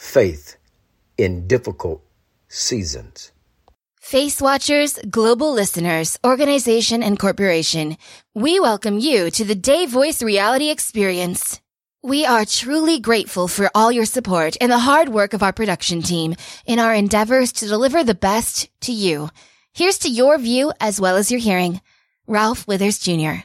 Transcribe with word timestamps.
Faith 0.00 0.56
in 1.18 1.46
difficult 1.46 2.02
seasons. 2.48 3.32
Face 4.00 4.40
Watchers, 4.40 4.98
global 5.10 5.52
listeners, 5.52 6.18
organization, 6.26 7.02
and 7.02 7.18
corporation, 7.18 7.98
we 8.34 8.58
welcome 8.58 8.98
you 8.98 9.30
to 9.30 9.44
the 9.44 9.54
Day 9.54 9.84
Voice 9.84 10.22
Reality 10.22 10.70
Experience. 10.70 11.60
We 12.02 12.24
are 12.24 12.46
truly 12.46 12.98
grateful 12.98 13.46
for 13.46 13.70
all 13.74 13.92
your 13.92 14.06
support 14.06 14.56
and 14.58 14.72
the 14.72 14.78
hard 14.78 15.10
work 15.10 15.34
of 15.34 15.42
our 15.42 15.52
production 15.52 16.00
team 16.00 16.34
in 16.64 16.78
our 16.78 16.94
endeavors 16.94 17.52
to 17.52 17.68
deliver 17.68 18.02
the 18.02 18.14
best 18.14 18.70
to 18.80 18.92
you. 18.92 19.28
Here's 19.74 19.98
to 19.98 20.08
your 20.08 20.38
view 20.38 20.72
as 20.80 20.98
well 20.98 21.16
as 21.16 21.30
your 21.30 21.40
hearing. 21.40 21.82
Ralph 22.26 22.66
Withers 22.66 22.98
Jr. 22.98 23.44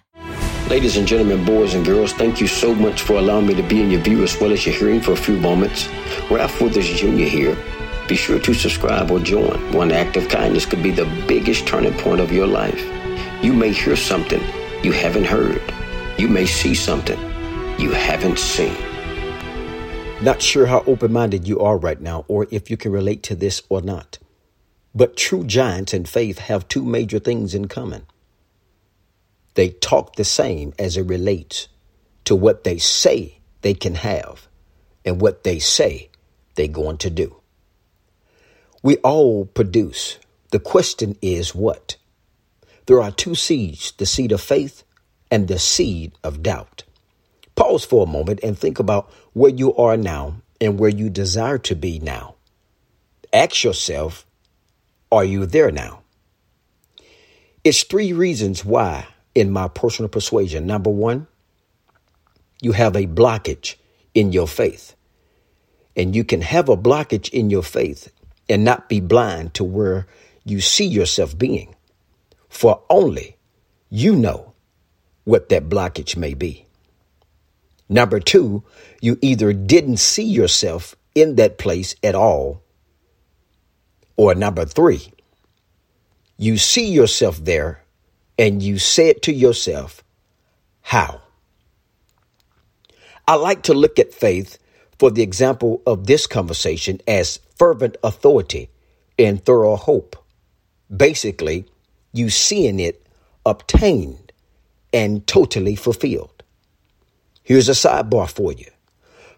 Ladies 0.68 0.98
and 0.98 1.08
gentlemen, 1.08 1.46
boys 1.46 1.76
and 1.76 1.86
girls, 1.86 2.12
thank 2.14 2.42
you 2.42 2.48
so 2.48 2.74
much 2.74 3.04
for 3.04 3.20
allowing 3.20 3.46
me 3.46 3.54
to 3.54 3.62
be 3.62 3.84
in 3.84 3.92
your 3.92 4.02
view 4.02 4.24
as 4.24 4.36
well 4.42 4.52
as 4.52 4.66
your 4.66 4.74
hearing 4.74 5.00
for 5.00 5.12
a 5.12 5.16
few 5.16 5.38
moments. 5.38 5.88
Ralph 6.32 6.60
Withers 6.60 6.90
Jr. 6.90 7.30
here. 7.30 7.56
Be 8.08 8.16
sure 8.16 8.40
to 8.40 8.54
subscribe 8.56 9.12
or 9.12 9.20
join. 9.20 9.72
One 9.72 9.92
act 9.92 10.18
of 10.18 10.28
kindness 10.28 10.66
could 10.66 10.82
be 10.82 10.90
the 10.90 11.06
biggest 11.28 11.68
turning 11.68 11.94
point 11.94 12.20
of 12.20 12.32
your 12.32 12.48
life. 12.48 12.84
You 13.44 13.54
may 13.54 13.74
hear 13.74 13.96
something 13.96 14.42
you 14.84 14.92
haven't 14.92 15.26
heard. 15.26 15.62
You 16.18 16.28
may 16.28 16.48
see 16.48 16.74
something 16.74 17.20
you 17.78 17.92
haven't 17.92 18.40
seen. 18.40 18.76
Not 20.24 20.42
sure 20.42 20.66
how 20.66 20.84
open 20.88 21.14
minded 21.14 21.48
you 21.48 21.60
are 21.60 21.78
right 21.78 22.02
now 22.02 22.26
or 22.28 22.48
if 22.50 22.72
you 22.72 22.76
can 22.78 22.92
relate 22.92 23.22
to 23.24 23.36
this 23.36 23.62
or 23.70 23.84
not. 23.84 24.18
But 24.96 25.16
true 25.16 25.44
giants 25.44 25.94
in 25.94 26.06
faith 26.06 26.40
have 26.40 26.68
two 26.68 26.84
major 26.84 27.20
things 27.20 27.54
in 27.54 27.68
common. 27.68 28.08
They 29.56 29.70
talk 29.70 30.16
the 30.16 30.24
same 30.24 30.74
as 30.78 30.98
it 30.98 31.04
relates 31.04 31.68
to 32.26 32.36
what 32.36 32.64
they 32.64 32.78
say 32.78 33.40
they 33.62 33.74
can 33.74 33.96
have 33.96 34.48
and 35.04 35.22
what 35.22 35.44
they 35.44 35.60
say 35.60 36.10
they're 36.56 36.68
going 36.68 36.98
to 37.00 37.10
do. 37.10 37.42
We 38.84 38.98
all 38.98 39.46
produce. 39.46 40.20
The 40.52 40.60
question 40.60 41.18
is 41.22 41.56
what? 41.56 41.96
There 42.86 43.02
are 43.02 43.12
two 43.12 43.34
seeds 43.36 43.94
the 43.94 44.06
seed 44.06 44.32
of 44.32 44.42
faith 44.42 44.84
and 45.32 45.48
the 45.48 45.58
seed 45.58 46.12
of 46.24 46.44
doubt. 46.44 46.84
Pause 47.56 47.86
for 47.86 48.04
a 48.04 48.10
moment 48.10 48.42
and 48.44 48.58
think 48.58 48.80
about 48.80 49.10
where 49.34 49.52
you 49.52 49.76
are 49.76 49.98
now 49.98 50.36
and 50.62 50.78
where 50.78 50.90
you 50.90 51.10
desire 51.10 51.58
to 51.60 51.76
be 51.76 52.00
now. 52.00 52.36
Ask 53.34 53.64
yourself, 53.64 54.26
are 55.12 55.26
you 55.26 55.46
there 55.46 55.72
now? 55.72 56.02
It's 57.64 57.84
three 57.84 58.14
reasons 58.14 58.64
why 58.64 59.08
in 59.36 59.52
my 59.52 59.68
personal 59.68 60.10
persuasion. 60.10 60.66
Number 60.66 60.90
one, 60.90 61.28
you 62.62 62.72
have 62.72 62.96
a 62.96 63.06
blockage 63.06 63.76
in 64.14 64.32
your 64.32 64.48
faith. 64.48 64.96
And 65.96 66.16
you 66.16 66.24
can 66.24 66.42
have 66.42 66.70
a 66.70 66.78
blockage 66.78 67.30
in 67.30 67.50
your 67.50 67.64
faith 67.64 68.12
and 68.50 68.64
not 68.64 68.90
be 68.90 69.00
blind 69.00 69.54
to 69.56 69.64
where 69.64 70.08
you 70.44 70.62
see 70.62 70.86
yourself 70.86 71.38
being. 71.38 71.76
For 72.50 72.82
only 72.90 73.38
you 73.90 74.16
know 74.16 74.54
what 75.26 75.50
that 75.50 75.70
blockage 75.70 76.18
may 76.18 76.34
be. 76.34 76.66
Number 77.88 78.20
two, 78.20 78.64
you 79.02 79.18
either 79.22 79.54
didn't 79.54 79.98
see 79.98 80.24
yourself 80.24 80.96
in 81.14 81.36
that 81.36 81.58
place 81.58 81.96
at 82.04 82.16
all. 82.16 82.64
Or 84.18 84.34
number 84.34 84.66
three, 84.66 85.12
you 86.38 86.58
see 86.58 86.88
yourself 86.92 87.44
there 87.44 87.85
and 88.38 88.62
you 88.62 88.78
said 88.80 89.22
to 89.24 89.34
yourself, 89.34 90.04
How? 90.82 91.22
I 93.28 93.36
like 93.36 93.64
to 93.64 93.74
look 93.74 93.98
at 94.00 94.14
faith 94.14 94.58
for 95.00 95.12
the 95.12 95.24
example 95.24 95.82
of 95.86 96.06
this 96.08 96.28
conversation 96.28 97.02
as 97.08 97.40
fervent 97.58 97.98
authority 98.04 98.70
and 99.18 99.44
thorough 99.44 99.76
hope. 99.76 100.16
Basically, 100.96 101.66
you 102.14 102.30
seeing 102.30 102.80
it 102.80 103.06
obtained 103.46 104.32
and 104.94 105.26
totally 105.28 105.76
fulfilled. 105.76 106.44
Here's 107.44 107.70
a 107.70 107.74
sidebar 107.74 108.30
for 108.30 108.52
you. 108.52 108.68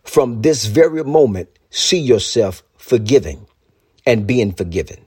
From 0.04 0.42
this 0.42 0.66
very 0.66 1.04
moment, 1.04 1.50
see 1.70 2.00
yourself 2.00 2.64
forgiving 2.78 3.48
and 4.06 4.28
being 4.28 4.54
forgiven. 4.54 5.06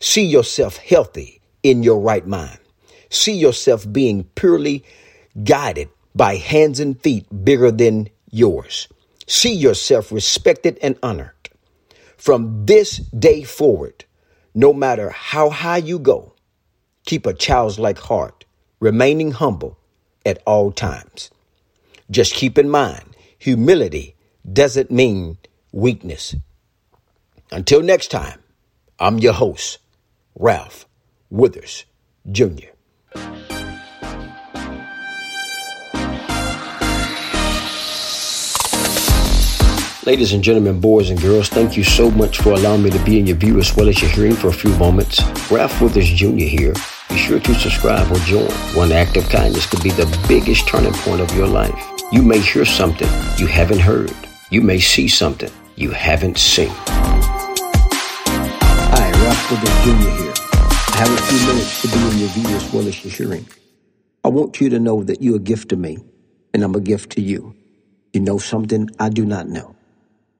See 0.00 0.24
yourself 0.24 0.76
healthy 0.76 1.40
in 1.62 1.82
your 1.82 2.00
right 2.00 2.26
mind. 2.26 2.58
See 3.14 3.34
yourself 3.34 3.90
being 3.90 4.24
purely 4.34 4.84
guided 5.44 5.88
by 6.16 6.36
hands 6.36 6.80
and 6.80 7.00
feet 7.00 7.26
bigger 7.44 7.70
than 7.70 8.08
yours. 8.28 8.88
See 9.28 9.54
yourself 9.54 10.10
respected 10.10 10.78
and 10.82 10.98
honored. 11.00 11.30
From 12.16 12.66
this 12.66 12.96
day 12.96 13.44
forward, 13.44 14.04
no 14.52 14.72
matter 14.72 15.10
how 15.10 15.50
high 15.50 15.78
you 15.78 15.98
go, 16.00 16.34
keep 17.06 17.24
a 17.24 17.32
childlike 17.34 17.98
heart, 17.98 18.44
remaining 18.80 19.30
humble 19.30 19.78
at 20.26 20.42
all 20.44 20.72
times. 20.72 21.30
Just 22.10 22.34
keep 22.34 22.58
in 22.58 22.68
mind, 22.68 23.16
humility 23.38 24.16
doesn't 24.50 24.90
mean 24.90 25.38
weakness. 25.70 26.34
Until 27.52 27.80
next 27.80 28.08
time, 28.08 28.40
I'm 28.98 29.18
your 29.18 29.34
host, 29.34 29.78
Ralph 30.34 30.86
Withers 31.30 31.84
Jr. 32.30 32.73
Ladies 40.06 40.34
and 40.34 40.44
gentlemen, 40.44 40.80
boys 40.80 41.08
and 41.08 41.18
girls, 41.18 41.48
thank 41.48 41.78
you 41.78 41.82
so 41.82 42.10
much 42.10 42.36
for 42.36 42.50
allowing 42.50 42.82
me 42.82 42.90
to 42.90 42.98
be 43.06 43.18
in 43.18 43.26
your 43.26 43.38
view 43.38 43.58
as 43.58 43.74
well 43.74 43.88
as 43.88 44.02
your 44.02 44.10
hearing 44.10 44.34
for 44.34 44.48
a 44.48 44.52
few 44.52 44.76
moments. 44.76 45.22
Ralph 45.50 45.80
Withers 45.80 46.10
Jr. 46.10 46.44
here. 46.44 46.74
Be 47.08 47.16
sure 47.16 47.40
to 47.40 47.54
subscribe 47.54 48.12
or 48.12 48.18
join. 48.18 48.50
One 48.76 48.92
act 48.92 49.16
of 49.16 49.26
kindness 49.30 49.64
could 49.64 49.82
be 49.82 49.88
the 49.88 50.04
biggest 50.28 50.68
turning 50.68 50.92
point 50.92 51.22
of 51.22 51.34
your 51.34 51.46
life. 51.46 51.74
You 52.12 52.20
may 52.20 52.38
hear 52.38 52.66
something 52.66 53.08
you 53.38 53.46
haven't 53.46 53.78
heard. 53.78 54.12
You 54.50 54.60
may 54.60 54.78
see 54.78 55.08
something 55.08 55.50
you 55.76 55.90
haven't 55.92 56.36
seen. 56.36 56.68
Hi, 58.92 59.10
Ralph 59.24 59.50
Withers 59.50 59.84
Jr. 59.84 60.10
here. 60.22 60.34
I 60.92 60.96
have 60.98 61.10
a 61.10 61.22
few 61.22 61.46
minutes 61.46 61.80
to 61.80 61.88
be 61.88 61.96
in 62.12 62.18
your 62.18 62.28
view 62.28 62.54
as 62.54 62.72
well 62.74 62.86
as 62.86 63.02
your 63.02 63.10
hearing. 63.10 63.48
I 64.22 64.28
want 64.28 64.60
you 64.60 64.68
to 64.68 64.78
know 64.78 65.02
that 65.02 65.22
you're 65.22 65.36
a 65.36 65.38
gift 65.38 65.70
to 65.70 65.76
me, 65.76 65.96
and 66.52 66.62
I'm 66.62 66.74
a 66.74 66.80
gift 66.80 67.12
to 67.12 67.22
you. 67.22 67.54
You 68.12 68.20
know 68.20 68.36
something 68.36 68.90
I 69.00 69.08
do 69.08 69.24
not 69.24 69.48
know. 69.48 69.73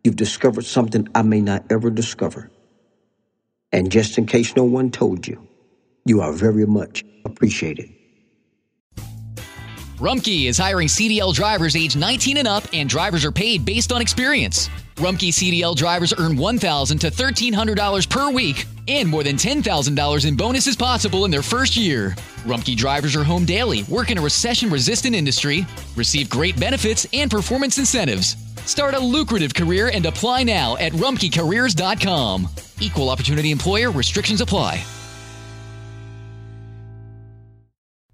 You've 0.05 0.17
discovered 0.17 0.67
something 0.67 1.09
I 1.15 1.23
may 1.23 1.41
not 1.41 1.65
ever 1.71 1.91
discover. 1.91 2.51
And 3.73 3.91
just 3.91 4.19
in 4.19 4.27
case 4.27 4.55
no 4.55 4.65
one 4.65 4.91
told 4.91 5.27
you, 5.27 5.49
you 6.05 6.21
are 6.21 6.33
very 6.33 6.67
much 6.67 7.03
appreciated. 7.25 7.91
Rumpke 9.99 10.47
is 10.47 10.59
hiring 10.59 10.89
CDL 10.89 11.33
drivers 11.35 11.75
age 11.75 11.97
19 11.97 12.37
and 12.37 12.47
up, 12.47 12.65
and 12.75 12.89
drivers 12.89 13.25
are 13.25 13.33
paid 13.33 13.65
based 13.65 13.93
on 13.93 14.03
experience. 14.03 14.69
Rumpke 14.97 15.31
CDL 15.31 15.75
drivers 15.75 16.13
earn 16.19 16.37
$1,000 16.37 17.01
to 17.01 17.11
$1,300 17.11 18.11
per 18.11 18.31
week, 18.31 18.67
and 18.87 19.09
more 19.09 19.23
than 19.23 19.37
$10,000 19.37 20.29
in 20.29 20.37
bonuses 20.37 20.77
possible 20.77 21.25
in 21.25 21.31
their 21.31 21.43
first 21.43 21.77
year. 21.77 22.11
Rumpke 22.45 22.77
drivers 22.77 23.17
are 23.17 23.25
home 23.25 23.45
daily, 23.45 23.85
work 23.85 24.11
in 24.11 24.19
a 24.19 24.21
recession 24.21 24.69
resistant 24.69 25.15
industry, 25.15 25.65
receive 25.97 26.29
great 26.29 26.59
benefits 26.61 27.07
and 27.15 27.31
performance 27.31 27.79
incentives. 27.79 28.37
Start 28.67 28.95
a 28.95 29.01
lucrative 29.01 29.55
career 29.55 29.91
and 29.93 30.07
apply 30.07 30.43
now 30.43 30.77
at 30.77 30.93
rumpkecareers.com. 30.93 32.49
Equal 32.81 33.11
opportunity 33.11 33.51
employer 33.51 33.91
restrictions 33.91 34.41
apply. 34.41 34.85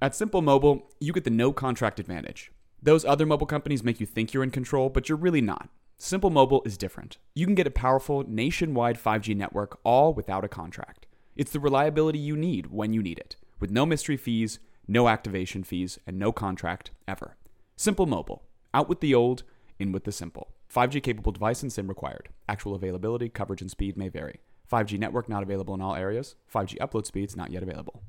At 0.02 0.14
Simple 0.14 0.40
Mobile, 0.40 0.88
you 0.98 1.12
get 1.12 1.24
the 1.24 1.30
no 1.30 1.52
contract 1.52 2.00
advantage. 2.00 2.50
Those 2.82 3.04
other 3.04 3.26
mobile 3.26 3.46
companies 3.46 3.84
make 3.84 4.00
you 4.00 4.06
think 4.06 4.32
you're 4.32 4.42
in 4.42 4.50
control, 4.50 4.88
but 4.88 5.08
you're 5.08 5.18
really 5.18 5.42
not. 5.42 5.68
Simple 5.98 6.30
Mobile 6.30 6.62
is 6.64 6.78
different. 6.78 7.18
You 7.34 7.44
can 7.44 7.54
get 7.54 7.66
a 7.66 7.70
powerful 7.70 8.24
nationwide 8.26 8.98
5G 8.98 9.36
network 9.36 9.78
all 9.84 10.14
without 10.14 10.42
a 10.42 10.48
contract. 10.48 11.04
It's 11.36 11.52
the 11.52 11.60
reliability 11.60 12.18
you 12.18 12.34
need 12.34 12.68
when 12.68 12.94
you 12.94 13.02
need 13.02 13.18
it, 13.18 13.36
with 13.60 13.70
no 13.70 13.84
mystery 13.84 14.16
fees, 14.16 14.58
no 14.88 15.08
activation 15.08 15.62
fees, 15.64 15.98
and 16.06 16.18
no 16.18 16.32
contract 16.32 16.90
ever. 17.06 17.36
Simple 17.76 18.06
Mobile. 18.06 18.42
Out 18.72 18.88
with 18.88 19.00
the 19.00 19.14
old, 19.14 19.42
in 19.80 19.92
with 19.92 20.04
the 20.04 20.12
simple. 20.12 20.52
5G 20.72 21.02
capable 21.02 21.32
device 21.32 21.62
and 21.62 21.72
SIM 21.72 21.88
required. 21.88 22.28
Actual 22.48 22.74
availability, 22.74 23.28
coverage, 23.28 23.60
and 23.60 23.70
speed 23.70 23.96
may 23.96 24.08
vary. 24.08 24.40
5G 24.70 24.98
network 24.98 25.28
not 25.28 25.42
available 25.42 25.74
in 25.74 25.80
all 25.80 25.96
areas. 25.96 26.36
5G 26.54 26.78
upload 26.78 27.06
speeds 27.06 27.36
not 27.36 27.50
yet 27.50 27.62
available. 27.62 27.98